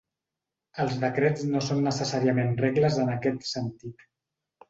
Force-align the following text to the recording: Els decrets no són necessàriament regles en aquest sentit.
Els 0.83 0.95
decrets 1.01 1.43
no 1.49 1.61
són 1.65 1.83
necessàriament 1.89 2.57
regles 2.63 2.99
en 3.05 3.13
aquest 3.17 3.47
sentit. 3.53 4.05